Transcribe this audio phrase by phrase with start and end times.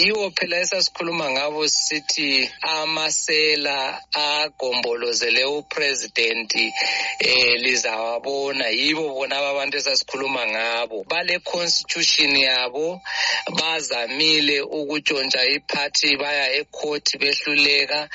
[0.00, 3.76] yiwo phela esasikhuluma ngabo sithi amasela
[4.12, 6.64] agombolozele upresidenti
[7.28, 8.64] eh lizawabona.
[8.80, 11.04] Yibo bona abantu esasikhuluma ngabo.
[11.10, 13.00] Bale constitution yabo
[13.58, 18.08] bazamile ukutshontsha iphathi baya ecourt behluleka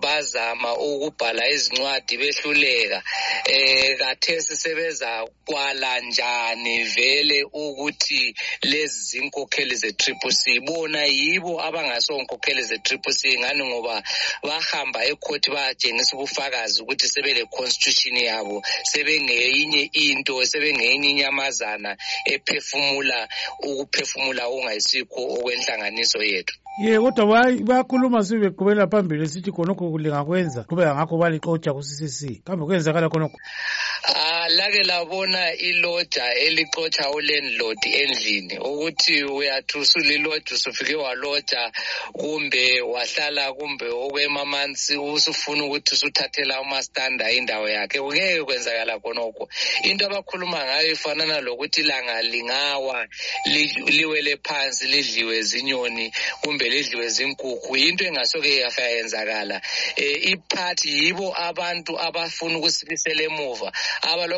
[0.00, 3.02] bazama ukubhala izincwadi behluleka.
[3.46, 10.60] Eh kathesi sebezakwala njani vele ukuthi lezi zinkokheli ze-triple c?
[10.60, 14.02] Bona yibo abangasonkokheli ze-triple c ngani ngoba
[14.42, 23.28] bahamba ecourt bayatshengisa ubufakazi ukuthi sebele constitution yabo sebengeyinye into sebengeyinye inyamazana ephefumula
[23.62, 26.54] ukuphefumula okungayisikho okwenhlanganiso yethu.
[26.78, 27.26] Ye kodwa
[27.66, 33.38] bayakhuluma sibeqhubela phambili esithi khonokho lingakwenza qhubeka ngakho balixotsha ku-ccc kambe kwenzakala khonokho
[34.48, 41.72] Ah lake labona iloja elixotsha ulandlord endlini ukuthi uyathi usuliloja usufike waloja
[42.12, 48.00] kumbe wahlala kumbe okwemamansi usufuna ukuthi usuthathela umastanda indawo yakhe.
[48.00, 49.48] Kungeke kwenzakala khonokho.
[49.82, 53.06] Into abakhuluma ngayo ifanana lokuthi ilanga lingawa
[53.86, 59.60] liwele phansi lidliwe zinyoni kumbe lidliwe zinkukhu yinto engasoke yafika yenzakala
[59.98, 63.72] um iphathi yibo abantu abafuna ukusibisela emuva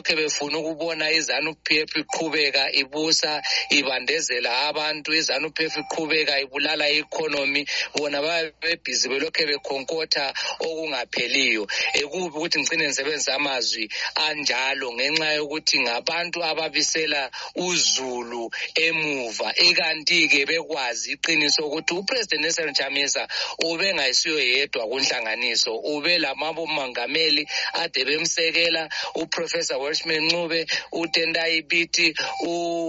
[0.01, 6.89] abalokhe befuna ukubona izanu p f iqhubeka ibusa ibandezela abantu izanu p f iqhubeka ibulala
[6.91, 7.67] i-economy.
[7.95, 11.67] Bona babe bebhizi belokhe bekhonkotha okungapheliyo.
[11.95, 19.53] Ekubi ukuthi ngicine nisebenzisa amazwi anjalo ngenxa yokuthi ngabantu ababisela uzulu emuva.
[19.57, 23.29] Ikanti-ke bekwazi iqiniso ukuthi upresident nelson chamisa
[23.59, 32.15] ubengayisiyo yedwa kunhlanganiso ube lamabomongameli ade bemsekela uprofessor welshman ncube utendayi biti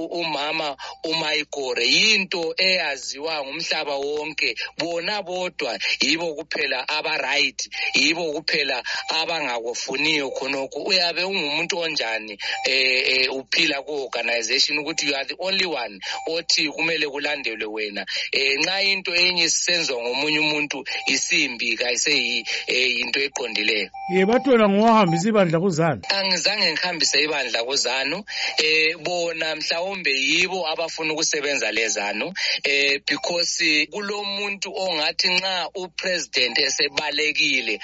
[0.10, 4.56] umama umayigore yinto eyaziwa ngumhlaba wonke.
[4.78, 10.84] Bona bodwa yibo kuphela aba-right yibo kuphela abangakufuniyo khonokho.
[10.84, 17.66] Uyabe ungumuntu onjani eh uphila ku-organization ukuthi you are the only one othi kumele kulandelwe
[17.66, 18.06] wena?
[18.32, 23.90] Eh nxa into enye isenzwa ngomunye umuntu isimbi kayiseyinto eqondileyo.
[24.14, 28.24] Ye bathola ngowahambisa ibandla kuzanu angizange ngihambise ibandla kuzanu
[28.58, 37.80] eh bona mhlawumbe yibo abafuna ukusebenza lezanu eh because kulomuntu ongathi nxa upresident esebalekile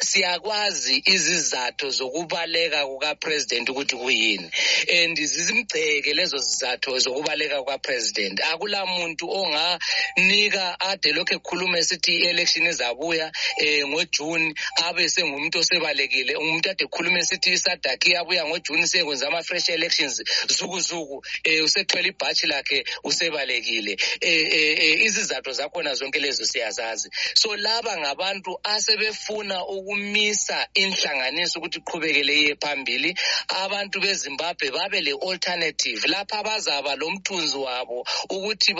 [0.00, 4.50] siyakwazi izizathu zokubaleka kukapresident ukuthi kuyini.
[4.88, 8.40] And zizimgceke lezo zizathu zokubaleka kukapresident.
[8.40, 14.54] Akula muntu onganika ade lokhu ekhuluma esithi i-election izabuya um ngojuni
[14.84, 21.64] abe sengumuntu osebalekile umuntu ade ekhuluma esithi isadaki iyabuya ngojuni sekwenza ama-fresh elections zukuzuku um
[21.64, 23.96] usethwele ibhatshi lakhe usebalekile.
[24.22, 27.10] Um izizathu zakhona zonke lezo siyazazi.
[27.34, 33.14] So laba ngabantu asebefuna ukumisa inhlanganiso ukuthi iqhubekele iye phambili
[33.48, 38.74] abantu bezimbabwe babe le-alternative lapha bazaba lo mthunzi wabo ukuthi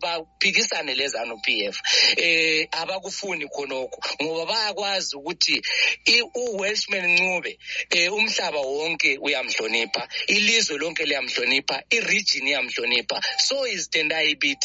[0.00, 1.76] baphikisane lezanu p f.
[2.16, 5.62] Eh abakufuni khonokho ngoba bayakwazi ukuthi
[6.34, 7.58] uwelshman ncube
[7.90, 13.20] eh umhlaba wonke uyamhlonipha ilizwe lonke liyamhlonipha iregion iyamhlonipha.
[13.38, 14.56] So is tendai biti